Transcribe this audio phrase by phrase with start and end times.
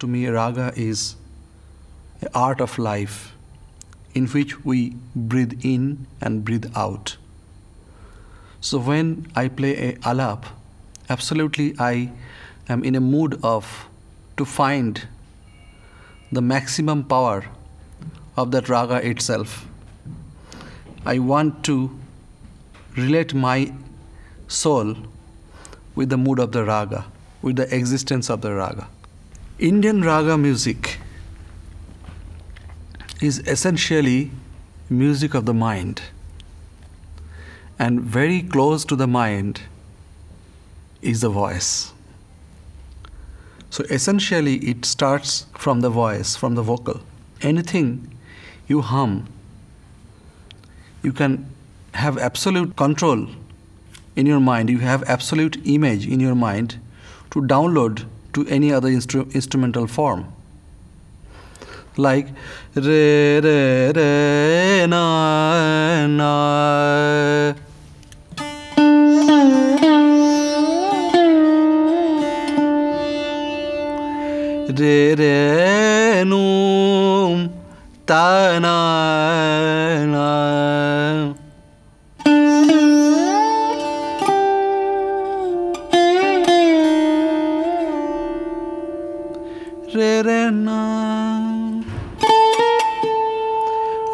[0.00, 1.16] To me, raga is
[2.20, 3.34] the art of life
[4.14, 7.18] in which we breathe in and breathe out.
[8.62, 10.46] So when I play a alap,
[11.10, 12.12] absolutely I
[12.66, 13.88] am in a mood of
[14.38, 15.06] to find
[16.32, 17.44] the maximum power
[18.38, 19.66] of that raga itself.
[21.04, 21.90] I want to
[22.96, 23.74] relate my
[24.48, 24.96] soul
[25.94, 27.04] with the mood of the raga,
[27.42, 28.88] with the existence of the raga.
[29.60, 30.96] Indian raga music
[33.20, 34.30] is essentially
[34.88, 36.00] music of the mind.
[37.78, 39.60] And very close to the mind
[41.02, 41.92] is the voice.
[43.68, 47.02] So essentially, it starts from the voice, from the vocal.
[47.42, 48.16] Anything
[48.66, 49.28] you hum,
[51.02, 51.44] you can
[51.92, 53.26] have absolute control
[54.16, 56.80] in your mind, you have absolute image in your mind
[57.32, 60.32] to download to any other instru- instrumental form.
[61.96, 62.28] Like
[62.74, 67.54] re re re na na.
[74.68, 77.50] Re re num
[78.06, 81.39] ta na na.
[89.94, 91.82] Re re na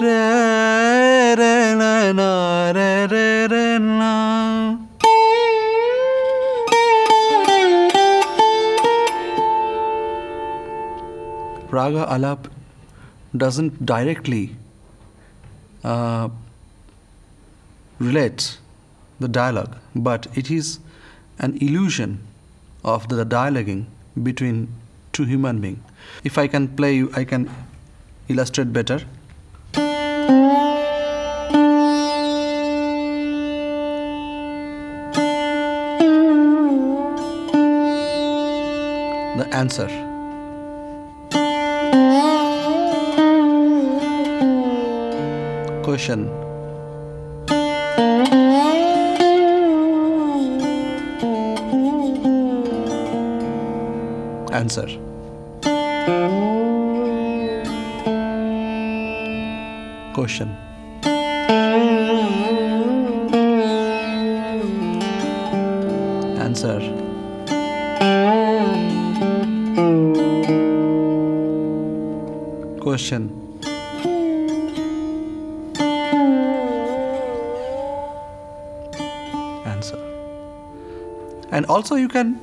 [0.00, 4.10] re re na na re re re na
[11.70, 12.48] raga alap
[13.36, 14.56] doesn't directly
[15.84, 16.28] uh,
[18.00, 18.58] relate
[19.20, 20.80] the dialogue but it is
[21.38, 22.18] an illusion
[22.82, 23.84] of the dialoguing
[24.30, 24.66] between
[25.20, 25.78] two human beings.
[26.24, 27.50] If I can play you, I can
[28.28, 29.00] illustrate better.
[39.40, 39.88] The answer.
[45.84, 46.28] Question.
[54.52, 55.09] Answer.
[60.12, 60.56] Question.
[66.38, 66.80] Answer.
[72.80, 73.30] Question.
[79.64, 79.98] Answer.
[81.52, 82.38] And also, you can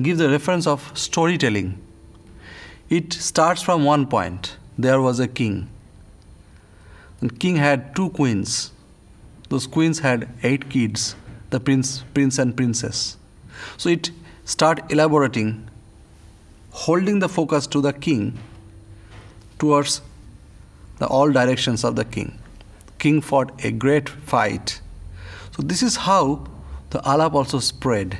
[0.00, 1.76] give the reference of storytelling.
[2.88, 4.56] It starts from one point.
[4.78, 5.68] There was a king.
[7.20, 8.72] The king had two queens.
[9.48, 11.16] Those queens had eight kids,
[11.50, 13.16] the prince, prince and princess.
[13.76, 14.10] So it
[14.44, 15.68] start elaborating,
[16.70, 18.38] holding the focus to the king
[19.58, 20.00] towards
[20.98, 22.38] the all directions of the king.
[22.98, 24.80] King fought a great fight.
[25.56, 26.46] So this is how
[26.90, 28.18] the alap also spread